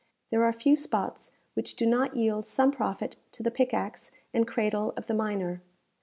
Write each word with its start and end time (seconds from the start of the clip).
There 0.31 0.43
are 0.43 0.51
few 0.51 0.75
spots 0.75 1.31
which 1.53 1.75
do 1.75 1.85
not 1.85 2.15
yield 2.15 2.47
some 2.47 2.71
profit 2.71 3.17
to 3.33 3.43
the 3.43 3.51
pickaxe 3.51 4.09
and 4.33 4.47
cradle 4.47 4.93
of 4.97 5.05
the 5.05 5.13
miner. 5.13 5.61